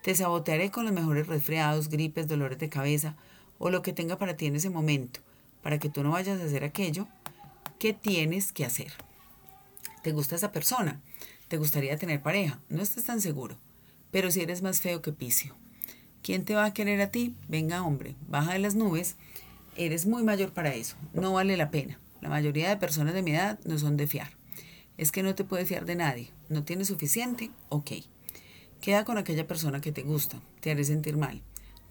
[0.02, 3.16] Te sabotearé con los mejores resfriados, gripes, dolores de cabeza
[3.60, 5.20] o lo que tenga para ti en ese momento,
[5.62, 7.08] para que tú no vayas a hacer aquello
[7.78, 8.94] que tienes que hacer.
[10.02, 11.02] ¿Te gusta esa persona?
[11.50, 12.60] ¿Te gustaría tener pareja?
[12.68, 13.60] No estás tan seguro,
[14.10, 15.56] pero si eres más feo que picio.
[16.28, 17.38] ¿Quién te va a querer a ti?
[17.48, 19.16] Venga, hombre, baja de las nubes.
[19.78, 20.98] Eres muy mayor para eso.
[21.14, 22.02] No vale la pena.
[22.20, 24.32] La mayoría de personas de mi edad no son de fiar.
[24.98, 26.32] Es que no te puedes fiar de nadie.
[26.50, 27.50] ¿No tienes suficiente?
[27.70, 27.92] Ok.
[28.82, 30.42] Queda con aquella persona que te gusta.
[30.60, 31.42] Te haré sentir mal.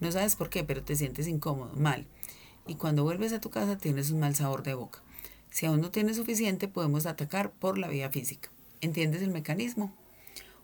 [0.01, 2.05] No sabes por qué, pero te sientes incómodo, mal.
[2.67, 5.01] Y cuando vuelves a tu casa tienes un mal sabor de boca.
[5.49, 8.51] Si aún no tienes suficiente, podemos atacar por la vía física.
[8.81, 9.95] ¿Entiendes el mecanismo?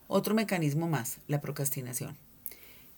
[0.06, 2.16] Otro mecanismo más, la procrastinación.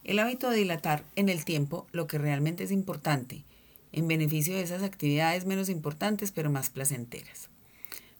[0.06, 3.42] El hábito de dilatar en el tiempo lo que realmente es importante,
[3.90, 7.50] en beneficio de esas actividades menos importantes pero más placenteras.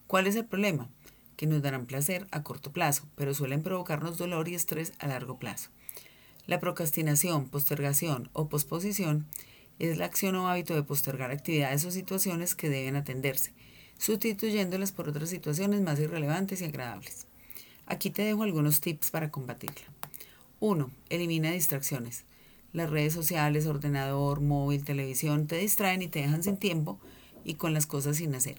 [0.05, 0.89] ¿Cuál es el problema?
[1.37, 5.39] Que nos darán placer a corto plazo, pero suelen provocarnos dolor y estrés a largo
[5.39, 5.69] plazo.
[6.45, 9.25] La procrastinación, postergación o posposición
[9.79, 13.53] es la acción o hábito de postergar actividades o situaciones que deben atenderse,
[13.97, 17.27] sustituyéndolas por otras situaciones más irrelevantes y agradables.
[17.85, 19.96] Aquí te dejo algunos tips para combatirla.
[20.59, 20.89] 1.
[21.09, 22.25] Elimina distracciones.
[22.73, 26.99] Las redes sociales, ordenador, móvil, televisión te distraen y te dejan sin tiempo
[27.43, 28.57] y con las cosas sin hacer.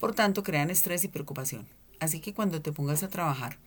[0.00, 1.66] Por tanto, crean estrés y preocupación.
[2.00, 3.58] Así que cuando te pongas a trabajar,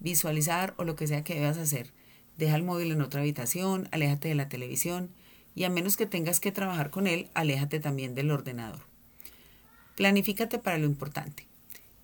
[0.00, 1.92] visualizar o lo que sea que debas hacer,
[2.36, 5.10] deja el móvil en otra habitación, aléjate de la televisión
[5.54, 8.80] y a menos que tengas que trabajar con él, aléjate también del ordenador.
[9.96, 11.46] Planifícate para lo importante.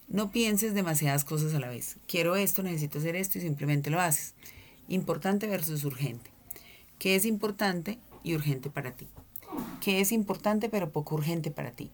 [0.09, 1.97] No pienses demasiadas cosas a la vez.
[2.07, 4.35] Quiero esto, necesito hacer esto y simplemente lo haces.
[4.93, 6.31] Importante versus urgente.
[6.99, 9.09] ¿Qué es importante y urgente para ti?
[9.81, 11.91] ¿Qué es importante pero poco urgente para ti?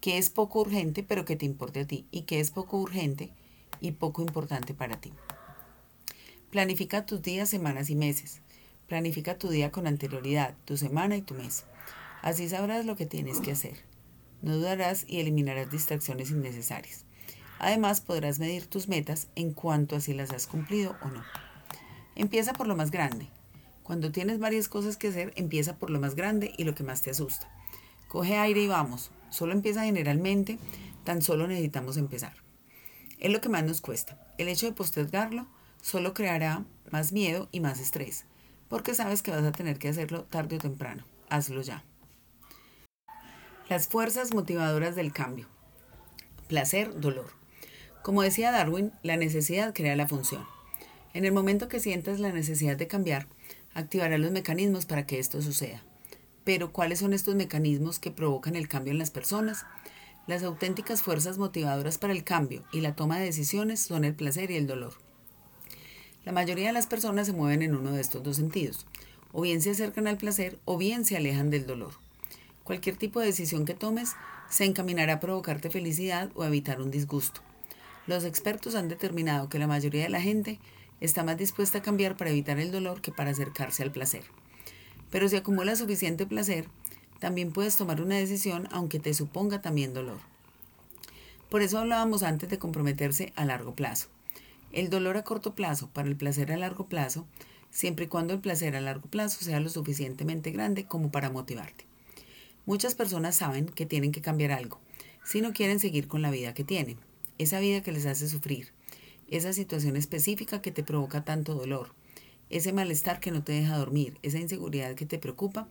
[0.00, 2.06] ¿Qué es poco urgente pero que te importe a ti?
[2.12, 3.32] ¿Y qué es poco urgente
[3.80, 5.12] y poco importante para ti?
[6.50, 8.42] Planifica tus días, semanas y meses.
[8.86, 11.64] Planifica tu día con anterioridad, tu semana y tu mes.
[12.22, 13.74] Así sabrás lo que tienes que hacer.
[14.40, 17.06] No dudarás y eliminarás distracciones innecesarias.
[17.58, 21.24] Además, podrás medir tus metas en cuanto a si las has cumplido o no.
[22.16, 23.28] Empieza por lo más grande.
[23.82, 27.02] Cuando tienes varias cosas que hacer, empieza por lo más grande y lo que más
[27.02, 27.50] te asusta.
[28.08, 29.10] Coge aire y vamos.
[29.30, 30.58] Solo empieza generalmente,
[31.04, 32.34] tan solo necesitamos empezar.
[33.18, 34.18] Es lo que más nos cuesta.
[34.38, 35.46] El hecho de postergarlo
[35.82, 38.24] solo creará más miedo y más estrés,
[38.68, 41.04] porque sabes que vas a tener que hacerlo tarde o temprano.
[41.28, 41.84] Hazlo ya.
[43.68, 45.46] Las fuerzas motivadoras del cambio.
[46.48, 47.30] Placer, dolor.
[48.02, 50.44] Como decía Darwin, la necesidad crea la función.
[51.12, 53.26] En el momento que sientas la necesidad de cambiar,
[53.74, 55.82] activarás los mecanismos para que esto suceda.
[56.44, 59.66] Pero, ¿cuáles son estos mecanismos que provocan el cambio en las personas?
[60.26, 64.50] Las auténticas fuerzas motivadoras para el cambio y la toma de decisiones son el placer
[64.50, 64.94] y el dolor.
[66.24, 68.86] La mayoría de las personas se mueven en uno de estos dos sentidos.
[69.32, 71.92] O bien se acercan al placer o bien se alejan del dolor.
[72.62, 74.12] Cualquier tipo de decisión que tomes
[74.48, 77.40] se encaminará a provocarte felicidad o a evitar un disgusto.
[78.06, 80.58] Los expertos han determinado que la mayoría de la gente
[81.00, 84.24] está más dispuesta a cambiar para evitar el dolor que para acercarse al placer.
[85.10, 86.66] Pero si acumula suficiente placer,
[87.18, 90.18] también puedes tomar una decisión aunque te suponga también dolor.
[91.50, 94.08] Por eso hablábamos antes de comprometerse a largo plazo.
[94.72, 97.26] El dolor a corto plazo para el placer a largo plazo,
[97.70, 101.86] siempre y cuando el placer a largo plazo sea lo suficientemente grande como para motivarte.
[102.66, 104.78] Muchas personas saben que tienen que cambiar algo,
[105.24, 106.98] si no quieren seguir con la vida que tienen,
[107.38, 108.68] esa vida que les hace sufrir,
[109.30, 111.94] esa situación específica que te provoca tanto dolor,
[112.50, 115.68] ese malestar que no te deja dormir, esa inseguridad que te preocupa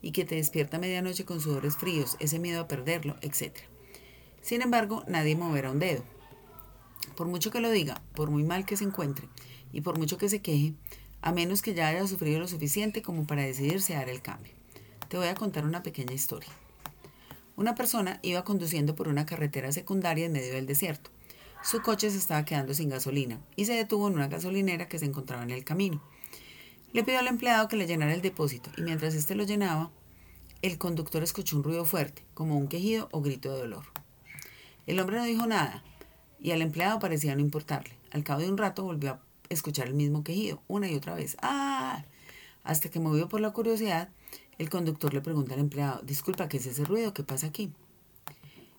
[0.00, 3.58] y que te despierta a medianoche con sudores fríos, ese miedo a perderlo, etc.
[4.40, 6.02] Sin embargo, nadie moverá un dedo.
[7.16, 9.28] Por mucho que lo diga, por muy mal que se encuentre
[9.72, 10.74] y por mucho que se queje,
[11.20, 14.52] a menos que ya haya sufrido lo suficiente como para decidirse a dar el cambio.
[15.08, 16.50] Te voy a contar una pequeña historia.
[17.54, 21.10] Una persona iba conduciendo por una carretera secundaria en medio del desierto.
[21.62, 25.04] Su coche se estaba quedando sin gasolina y se detuvo en una gasolinera que se
[25.04, 26.02] encontraba en el camino.
[26.92, 29.90] Le pidió al empleado que le llenara el depósito y mientras éste lo llenaba,
[30.60, 33.84] el conductor escuchó un ruido fuerte, como un quejido o grito de dolor.
[34.88, 35.84] El hombre no dijo nada
[36.40, 37.96] y al empleado parecía no importarle.
[38.10, 41.36] Al cabo de un rato volvió a escuchar el mismo quejido, una y otra vez.
[41.42, 42.04] ¡Ah!
[42.64, 44.08] Hasta que, movido por la curiosidad,
[44.58, 47.14] el conductor le pregunta al empleado, disculpa, ¿qué es ese ruido?
[47.14, 47.72] ¿Qué pasa aquí?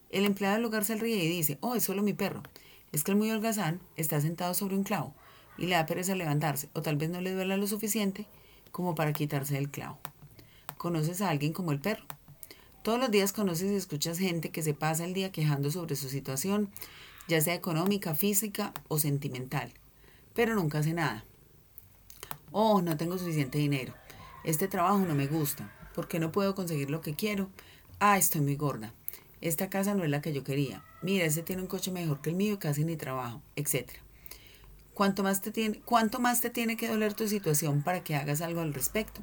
[0.10, 2.43] El empleado del lugar se ríe y dice, oh, es solo mi perro.
[2.93, 5.13] Es que el muy holgazán está sentado sobre un clavo
[5.58, 8.27] y le da pereza levantarse, o tal vez no le duela lo suficiente
[8.71, 9.99] como para quitarse del clavo.
[10.77, 12.06] ¿Conoces a alguien como el perro?
[12.84, 16.08] Todos los días conoces y escuchas gente que se pasa el día quejando sobre su
[16.08, 16.69] situación,
[17.27, 19.73] ya sea económica, física o sentimental,
[20.34, 21.25] pero nunca hace nada.
[22.51, 23.93] Oh, no tengo suficiente dinero.
[24.43, 25.73] Este trabajo no me gusta.
[25.95, 27.49] ¿Por qué no puedo conseguir lo que quiero?
[27.99, 28.93] Ah, estoy muy gorda.
[29.43, 30.86] Esta casa no es la que yo quería.
[31.01, 33.89] Mira, ese tiene un coche mejor que el mío, casi ni trabajo, etc.
[34.93, 38.39] ¿Cuánto más, te tiene, ¿Cuánto más te tiene que doler tu situación para que hagas
[38.39, 39.19] algo al respecto?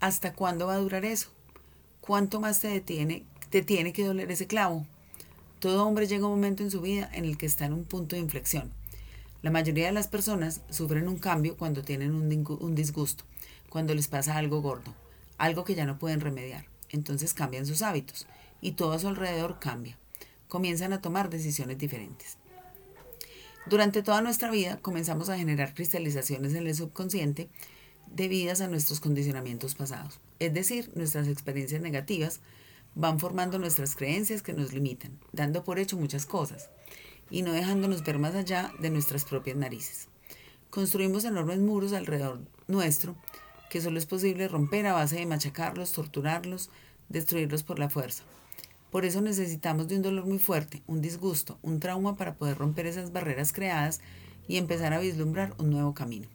[0.00, 1.28] ¿Hasta cuándo va a durar eso?
[2.00, 4.86] ¿Cuánto más te, detiene, te tiene que doler ese clavo?
[5.58, 8.16] Todo hombre llega un momento en su vida en el que está en un punto
[8.16, 8.72] de inflexión.
[9.42, 13.24] La mayoría de las personas sufren un cambio cuando tienen un disgusto,
[13.68, 14.94] cuando les pasa algo gordo,
[15.36, 16.64] algo que ya no pueden remediar.
[16.88, 18.26] Entonces cambian sus hábitos
[18.62, 19.98] y todo a su alrededor cambia.
[20.48, 22.38] Comienzan a tomar decisiones diferentes.
[23.66, 27.50] Durante toda nuestra vida comenzamos a generar cristalizaciones en el subconsciente
[28.10, 30.20] debidas a nuestros condicionamientos pasados.
[30.38, 32.40] Es decir, nuestras experiencias negativas
[32.94, 36.70] van formando nuestras creencias que nos limitan, dando por hecho muchas cosas
[37.30, 40.08] y no dejándonos ver más allá de nuestras propias narices.
[40.70, 43.16] Construimos enormes muros alrededor nuestro
[43.70, 46.68] que solo es posible romper a base de machacarlos, torturarlos,
[47.08, 48.24] destruirlos por la fuerza.
[48.92, 52.86] Por eso necesitamos de un dolor muy fuerte, un disgusto, un trauma para poder romper
[52.86, 54.02] esas barreras creadas
[54.46, 56.28] y empezar a vislumbrar un nuevo camino.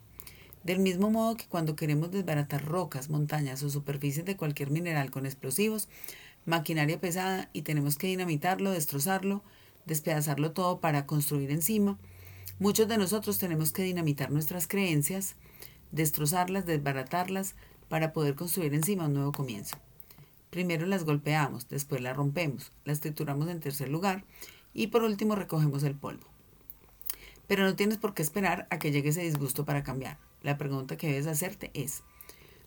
[0.64, 5.28] Del mismo modo que cuando queremos desbaratar rocas, montañas o superficies de cualquier mineral con
[5.28, 5.88] explosivos,
[6.46, 9.44] maquinaria pesada y tenemos que dinamitarlo, destrozarlo,
[9.86, 12.00] despedazarlo todo para construir encima,
[12.58, 15.36] muchos de nosotros tenemos que dinamitar nuestras creencias,
[15.92, 17.54] destrozarlas, desbaratarlas
[17.88, 19.78] para poder construir encima un nuevo comienzo.
[20.50, 24.24] Primero las golpeamos, después las rompemos, las trituramos en tercer lugar
[24.74, 26.26] y por último recogemos el polvo.
[27.48, 30.18] Pero no tienes por qué esperar a que llegue ese disgusto para cambiar.
[30.44, 32.04] La pregunta que debes hacerte es,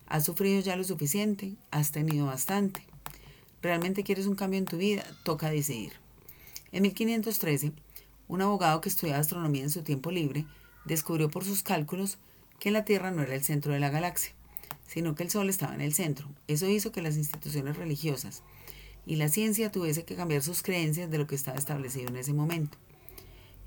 [0.05, 1.55] ¿has sufrido ya lo suficiente?
[1.71, 2.85] ¿Has tenido bastante?
[3.61, 5.03] ¿Realmente quieres un cambio en tu vida?
[5.23, 5.93] Toca decidir.
[6.71, 7.71] En 1513,
[8.27, 10.45] un abogado que estudiaba astronomía en su tiempo libre
[10.85, 12.17] descubrió por sus cálculos
[12.59, 14.33] que la Tierra no era el centro de la galaxia
[14.91, 16.27] sino que el Sol estaba en el centro.
[16.47, 18.43] Eso hizo que las instituciones religiosas
[19.05, 22.33] y la ciencia tuviese que cambiar sus creencias de lo que estaba establecido en ese
[22.33, 22.77] momento.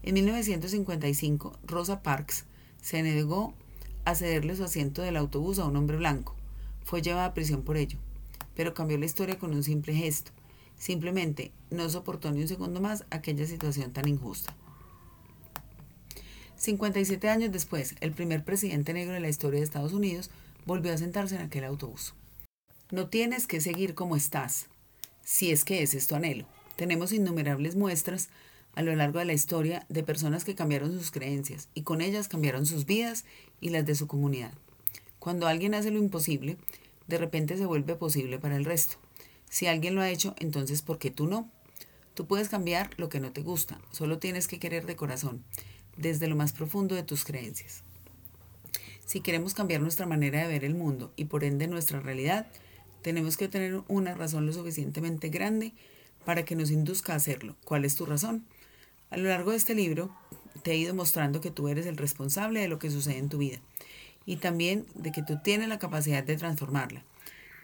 [0.02, 2.44] En 1955, Rosa Parks
[2.82, 3.54] se negó
[4.04, 6.36] a cederle su asiento del autobús a un hombre blanco.
[6.84, 7.96] Fue llevada a prisión por ello,
[8.54, 10.30] pero cambió la historia con un simple gesto.
[10.78, 14.54] Simplemente no soportó ni un segundo más aquella situación tan injusta.
[16.56, 20.30] 57 años después, el primer presidente negro de la historia de Estados Unidos
[20.66, 22.14] volvió a sentarse en aquel autobús.
[22.90, 24.66] No tienes que seguir como estás,
[25.22, 26.46] si es que es tu anhelo.
[26.76, 28.28] Tenemos innumerables muestras
[28.74, 32.28] a lo largo de la historia de personas que cambiaron sus creencias y con ellas
[32.28, 33.24] cambiaron sus vidas
[33.60, 34.52] y las de su comunidad.
[35.18, 36.56] Cuando alguien hace lo imposible,
[37.06, 38.96] de repente se vuelve posible para el resto.
[39.48, 41.48] Si alguien lo ha hecho, entonces ¿por qué tú no?
[42.14, 45.44] Tú puedes cambiar lo que no te gusta, solo tienes que querer de corazón,
[45.96, 47.83] desde lo más profundo de tus creencias.
[49.06, 52.46] Si queremos cambiar nuestra manera de ver el mundo y por ende nuestra realidad,
[53.02, 55.74] tenemos que tener una razón lo suficientemente grande
[56.24, 57.56] para que nos induzca a hacerlo.
[57.64, 58.44] ¿Cuál es tu razón?
[59.10, 60.10] A lo largo de este libro
[60.62, 63.38] te he ido mostrando que tú eres el responsable de lo que sucede en tu
[63.38, 63.60] vida
[64.24, 67.04] y también de que tú tienes la capacidad de transformarla.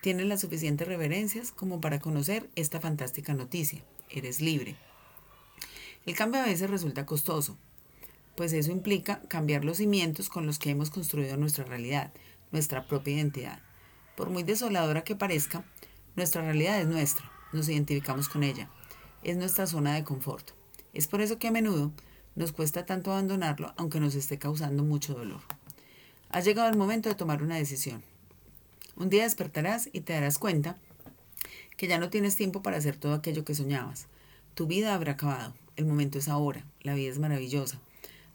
[0.02, 3.82] Tienes las suficientes reverencias como para conocer esta fantástica noticia.
[4.10, 4.76] Eres libre.
[6.06, 7.58] El cambio a veces resulta costoso,
[8.36, 12.12] pues eso implica cambiar los cimientos con los que hemos construido nuestra realidad,
[12.52, 13.60] nuestra propia identidad.
[14.16, 15.64] Por muy desoladora que parezca,
[16.16, 18.70] nuestra realidad es nuestra, nos identificamos con ella,
[19.22, 20.50] es nuestra zona de confort.
[20.92, 21.92] Es por eso que a menudo
[22.34, 25.40] nos cuesta tanto abandonarlo aunque nos esté causando mucho dolor.
[26.30, 28.02] Ha llegado el momento de tomar una decisión.
[28.96, 30.76] Un día despertarás y te darás cuenta
[31.76, 34.06] que ya no tienes tiempo para hacer todo aquello que soñabas.
[34.54, 35.54] Tu vida habrá acabado.
[35.76, 36.64] El momento es ahora.
[36.82, 37.80] La vida es maravillosa.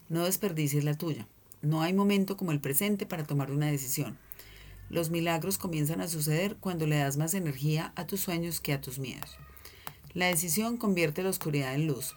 [0.08, 1.26] No desperdicies la tuya.
[1.62, 4.16] No hay momento como el presente para tomar una decisión.
[4.88, 8.80] Los milagros comienzan a suceder cuando le das más energía a tus sueños que a
[8.80, 9.36] tus miedos.
[10.14, 12.14] La decisión convierte la oscuridad en luz.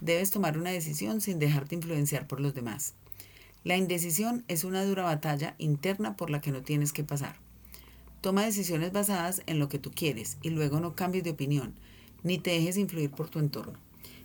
[0.00, 2.94] Debes tomar una decisión sin dejarte influenciar por los demás.
[3.64, 7.36] La indecisión es una dura batalla interna por la que no tienes que pasar.
[8.20, 11.74] Toma decisiones basadas en lo que tú quieres y luego no cambies de opinión,
[12.22, 13.78] ni te dejes influir por tu entorno.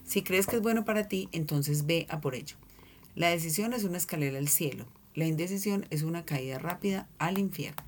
[0.05, 2.55] Si crees que es bueno para ti, entonces ve a por ello.
[3.19, 7.83] La decisión es una escalera al cielo, la indecisión es una caída rápida al infierno.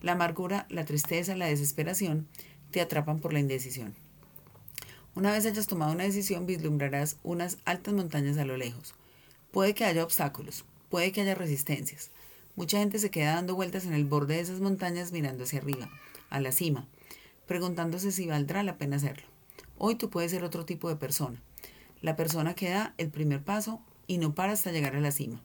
[0.00, 2.26] La amargura, la tristeza, la desesperación
[2.72, 3.94] te atrapan por la indecisión.
[5.14, 8.96] Una vez hayas tomado una decisión, vislumbrarás unas altas montañas a lo lejos.
[9.52, 12.10] Puede que haya obstáculos, puede que haya resistencias.
[12.56, 15.88] Mucha gente se queda dando vueltas en el borde de esas montañas mirando hacia arriba,
[16.28, 16.88] a la cima,
[17.46, 19.28] preguntándose si valdrá la pena hacerlo.
[19.78, 21.40] Hoy tú puedes ser otro tipo de persona.
[22.02, 23.80] La persona que da el primer paso
[24.10, 25.40] y no para hasta llegar a la cima.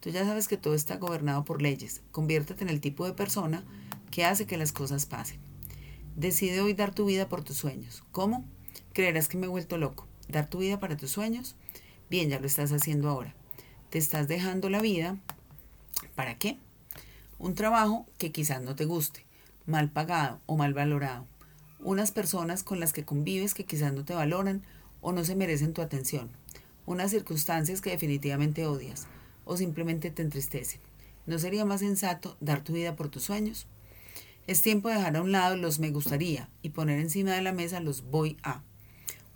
[0.00, 2.02] Tú ya sabes que todo está gobernado por leyes.
[2.10, 3.62] Conviértete en el tipo de persona
[4.10, 5.38] que hace que las cosas pasen.
[6.16, 8.02] Decide hoy dar tu vida por tus sueños.
[8.10, 8.44] ¿Cómo?
[8.94, 10.08] Creerás que me he vuelto loco.
[10.26, 11.54] ¿Dar tu vida para tus sueños?
[12.10, 13.32] Bien, ya lo estás haciendo ahora.
[13.90, 15.16] Te estás dejando la vida.
[16.16, 16.58] ¿Para qué?
[17.38, 19.24] Un trabajo que quizás no te guste,
[19.66, 21.26] mal pagado o mal valorado.
[21.78, 24.64] Unas personas con las que convives que quizás no te valoran
[25.00, 26.39] o no se merecen tu atención.
[26.90, 29.06] Unas circunstancias que definitivamente odias
[29.44, 30.80] o simplemente te entristecen.
[31.24, 33.68] ¿No sería más sensato dar tu vida por tus sueños?
[34.48, 37.52] Es tiempo de dejar a un lado los me gustaría y poner encima de la
[37.52, 38.64] mesa los voy a.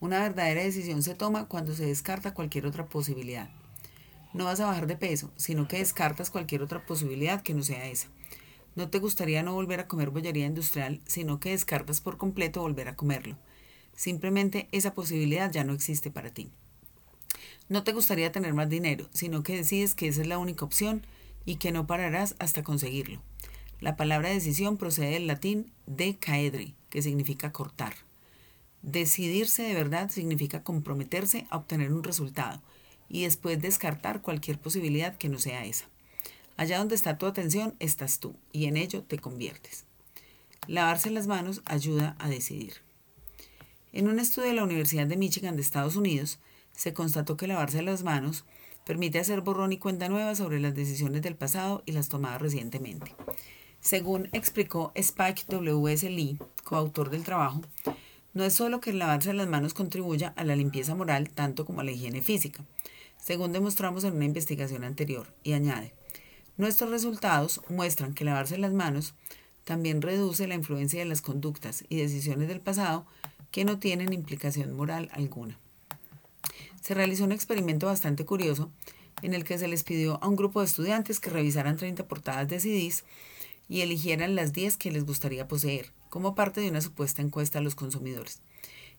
[0.00, 3.48] Una verdadera decisión se toma cuando se descarta cualquier otra posibilidad.
[4.32, 7.86] No vas a bajar de peso, sino que descartas cualquier otra posibilidad que no sea
[7.86, 8.08] esa.
[8.74, 12.88] No te gustaría no volver a comer bollería industrial, sino que descartas por completo volver
[12.88, 13.38] a comerlo.
[13.94, 16.50] Simplemente esa posibilidad ya no existe para ti.
[17.68, 21.06] No te gustaría tener más dinero, sino que decides que esa es la única opción
[21.44, 23.22] y que no pararás hasta conseguirlo.
[23.80, 27.94] La palabra decisión procede del latín de caedre, que significa cortar.
[28.82, 32.60] Decidirse de verdad significa comprometerse a obtener un resultado
[33.08, 35.86] y después descartar cualquier posibilidad que no sea esa.
[36.56, 39.84] Allá donde está tu atención estás tú y en ello te conviertes.
[40.66, 42.74] Lavarse las manos ayuda a decidir.
[43.92, 46.38] En un estudio de la Universidad de Michigan de Estados Unidos,
[46.76, 48.44] se constató que lavarse las manos
[48.84, 53.14] permite hacer borrón y cuenta nueva sobre las decisiones del pasado y las tomadas recientemente.
[53.80, 56.08] Según explicó Spike W.S.
[56.08, 57.62] Lee, coautor del trabajo,
[58.32, 61.80] no es solo que el lavarse las manos contribuya a la limpieza moral tanto como
[61.80, 62.64] a la higiene física,
[63.16, 65.94] según demostramos en una investigación anterior, y añade,
[66.56, 69.14] nuestros resultados muestran que lavarse las manos
[69.64, 73.06] también reduce la influencia de las conductas y decisiones del pasado
[73.50, 75.58] que no tienen implicación moral alguna
[76.84, 78.70] se realizó un experimento bastante curioso
[79.22, 82.46] en el que se les pidió a un grupo de estudiantes que revisaran 30 portadas
[82.46, 83.04] de CDs
[83.70, 87.62] y eligieran las 10 que les gustaría poseer, como parte de una supuesta encuesta a
[87.62, 88.42] los consumidores.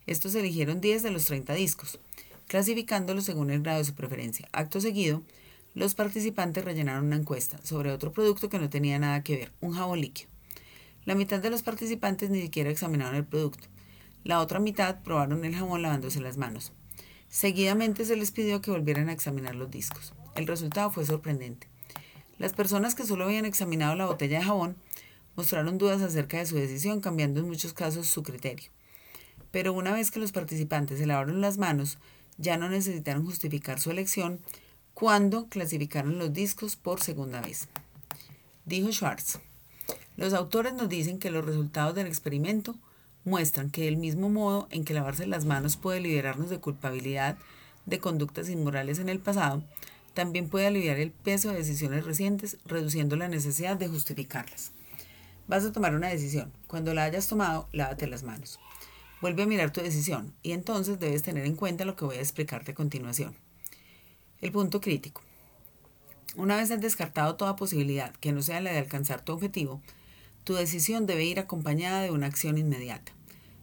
[0.08, 2.00] Estos eligieron 10 de los 30 discos,
[2.48, 4.50] clasificándolos según el grado de su preferencia.
[4.52, 5.22] Acto seguido,
[5.76, 9.74] los participantes rellenaron una encuesta sobre otro producto que no tenía nada que ver, un
[9.74, 10.32] jabón líquido.
[11.04, 13.68] La mitad de los participantes ni siquiera examinaron el producto.
[14.24, 16.72] La otra mitad probaron el jabón lavándose las manos.
[17.30, 20.14] Seguidamente se les pidió que volvieran a examinar los discos.
[20.36, 21.68] El resultado fue sorprendente.
[22.38, 24.76] Las personas que solo habían examinado la botella de jabón
[25.36, 28.72] mostraron dudas acerca de su decisión, cambiando en muchos casos su criterio.
[29.52, 31.98] Pero una vez que los participantes se lavaron las manos,
[32.38, 34.42] ya no necesitaron justificar su elección
[34.94, 37.68] cuando clasificaron los discos por segunda vez.
[38.66, 39.40] Dijo Schwartz,
[40.18, 42.76] los autores nos dicen que los resultados del experimento
[43.26, 47.38] muestran que del mismo modo en que lavarse las manos puede liberarnos de culpabilidad
[47.86, 49.64] de conductas inmorales en el pasado,
[50.14, 54.72] también puede aliviar el peso de decisiones recientes, reduciendo la necesidad de justificarlas.
[55.48, 56.52] Vas a tomar una decisión.
[56.68, 58.60] Cuando la hayas tomado, lávate las manos.
[59.22, 62.22] Vuelve a mirar tu decisión y entonces debes tener en cuenta lo que voy a
[62.22, 63.36] explicarte a continuación.
[64.42, 65.22] El punto crítico.
[66.36, 69.82] Una vez has descartado toda posibilidad que no sea la de alcanzar tu objetivo,
[70.46, 73.12] tu decisión debe ir acompañada de una acción inmediata.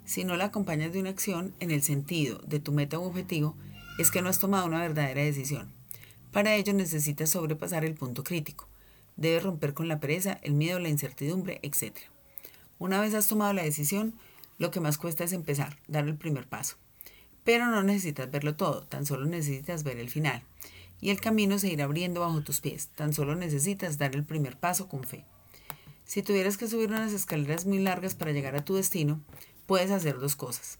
[0.05, 3.55] Si no la acompañas de una acción en el sentido de tu meta u objetivo,
[4.01, 5.73] es que no has tomado una verdadera decisión.
[6.33, 8.67] Para ello necesitas sobrepasar el punto crítico.
[9.17, 11.97] Debes romper con la pereza, el miedo, la incertidumbre, etc.
[12.81, 14.15] Una vez has tomado la decisión,
[14.59, 16.79] lo que más cuesta es empezar, dar el primer paso.
[17.45, 20.43] Pero no necesitas verlo todo, tan solo necesitas ver el final.
[21.01, 24.57] Y el camino se irá abriendo bajo tus pies, tan solo necesitas dar el primer
[24.57, 25.25] paso con fe.
[26.13, 29.23] Si tuvieras que subir unas escaleras muy largas para llegar a tu destino,
[29.65, 30.79] puedes hacer dos cosas.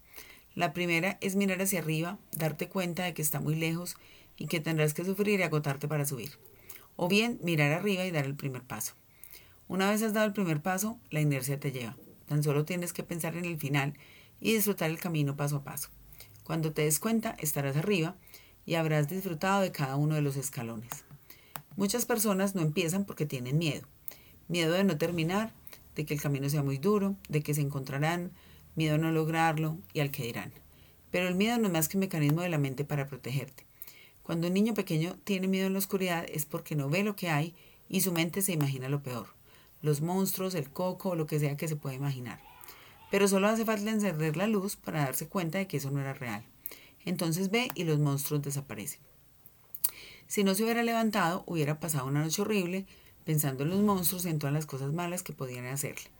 [0.55, 3.97] La primera es mirar hacia arriba, darte cuenta de que está muy lejos
[4.37, 6.33] y que tendrás que sufrir y agotarte para subir.
[6.97, 8.93] O bien mirar arriba y dar el primer paso.
[9.69, 11.97] Una vez has dado el primer paso, la inercia te lleva.
[12.29, 13.95] Tan solo tienes que pensar en el final
[14.39, 15.89] y disfrutar el camino paso a paso.
[16.45, 18.17] Cuando te des cuenta, estarás arriba
[18.67, 20.91] y habrás disfrutado de cada uno de los escalones.
[21.77, 23.89] Muchas personas no empiezan porque tienen miedo.
[24.53, 25.51] Miedo de no terminar,
[25.97, 28.31] de que el camino sea muy duro, de que se encontrarán,
[28.77, 30.53] miedo a no lograrlo y al que dirán.
[31.11, 33.65] Pero el miedo no es más que un mecanismo de la mente para protegerte.
[34.23, 37.31] Cuando un niño pequeño tiene miedo en la oscuridad es porque no ve lo que
[37.31, 37.55] hay
[37.89, 39.27] y su mente se imagina lo peor
[39.83, 42.41] los monstruos, el coco o lo que sea que se pueda imaginar.
[43.11, 46.15] Pero solo hace falta encender la luz para darse cuenta de que eso no era
[46.15, 46.45] real.
[47.05, 49.01] Entonces ve y los monstruos desaparecen.
[50.29, 52.87] Si no se hubiera levantado, hubiera pasado una noche horrible
[53.25, 56.11] pensando en los monstruos y en todas las cosas malas que podían hacerle.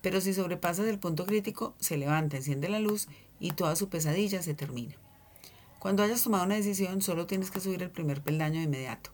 [0.00, 3.08] Pero si sobrepasas el punto crítico, se levanta, enciende la luz
[3.40, 4.94] y toda su pesadilla se termina.
[5.78, 9.10] Cuando hayas tomado una decisión, solo tienes que subir el primer peldaño de inmediato.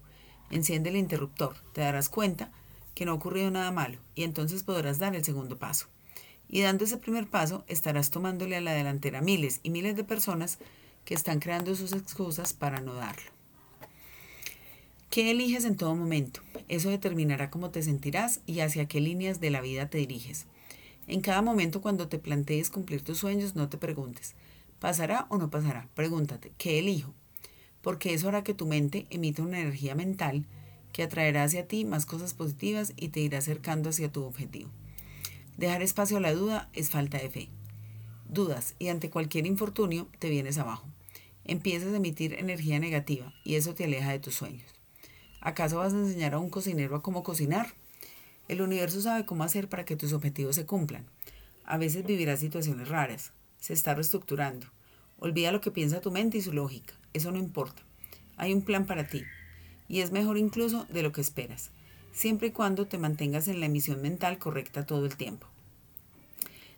[0.51, 2.51] Enciende el interruptor, te darás cuenta
[2.95, 5.87] que no ha ocurrido nada malo y entonces podrás dar el segundo paso.
[6.49, 10.59] Y dando ese primer paso estarás tomándole a la delantera miles y miles de personas
[11.05, 13.34] que están creando sus excusas para no darlo.
[15.15, 16.41] ¿Qué eliges en todo momento?
[16.67, 20.47] Eso determinará cómo te sentirás y hacia qué líneas de la vida te diriges.
[21.07, 24.35] En cada momento cuando te plantees cumplir tus sueños, no te preguntes,
[24.81, 25.89] ¿pasará o no pasará?
[25.95, 27.15] Pregúntate, ¿qué elijo?
[27.81, 30.47] Porque eso hará que tu mente emita una energía mental
[30.93, 34.71] que atraerá hacia ti más cosas positivas y te irá acercando hacia tu objetivo.
[35.57, 37.51] Dejar espacio a la duda es falta de fe.
[38.29, 40.89] Dudas y ante cualquier infortunio te vienes abajo.
[41.45, 44.74] Empiezas a emitir energía negativa y eso te aleja de tus sueños.
[45.45, 47.75] ¿Acaso vas a enseñar a un cocinero a cómo cocinar?
[48.49, 51.05] El universo sabe cómo hacer para que tus objetivos se cumplan.
[51.65, 53.33] A veces vivirás situaciones raras.
[53.61, 54.67] Se está reestructurando.
[55.19, 56.95] Olvida lo que piensa tu mente y su lógica.
[57.13, 57.83] Eso no importa.
[58.37, 59.23] Hay un plan para ti
[59.87, 61.71] y es mejor incluso de lo que esperas,
[62.13, 65.47] siempre y cuando te mantengas en la emisión mental correcta todo el tiempo.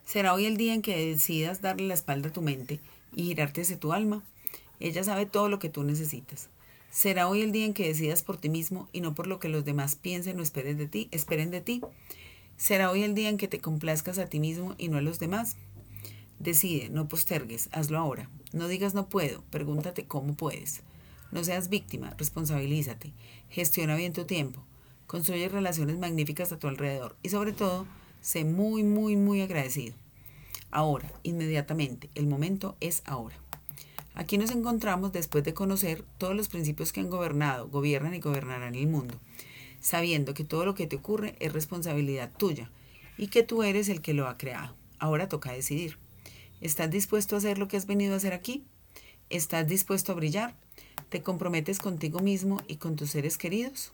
[0.05, 2.81] Será hoy el día en que decidas darle la espalda a tu mente
[3.13, 4.23] y girarte hacia tu alma.
[4.81, 6.49] Ella sabe todo lo que tú necesitas.
[6.97, 9.51] Será hoy el día en que decidas por ti mismo y no por lo que
[9.51, 11.83] los demás piensen o esperen de ti, esperen de ti.
[12.57, 15.19] Será hoy el día en que te complazcas a ti mismo y no a los
[15.19, 15.59] demás.
[16.39, 18.31] Decide, no postergues, hazlo ahora.
[18.55, 20.81] No digas no puedo, pregúntate cómo puedes.
[21.33, 23.13] No seas víctima, responsabilízate,
[23.51, 24.65] gestiona bien tu tiempo,
[25.07, 27.87] construye relaciones magníficas a tu alrededor y sobre todo,
[28.23, 29.95] sé muy, muy, muy agradecido.
[30.71, 33.37] Ahora, inmediatamente, el momento es ahora.
[34.17, 38.75] Aquí nos encontramos después de conocer todos los principios que han gobernado, gobiernan y gobernarán
[38.75, 39.21] el mundo,
[39.79, 42.71] sabiendo que todo lo que te ocurre es responsabilidad tuya
[43.19, 44.75] y que tú eres el que lo ha creado.
[44.99, 45.99] Ahora toca decidir.
[46.63, 48.65] ¿Estás dispuesto a hacer lo que has venido a hacer aquí?
[49.29, 50.55] ¿Estás dispuesto a brillar?
[51.11, 53.93] ¿Te comprometes contigo mismo y con tus seres queridos?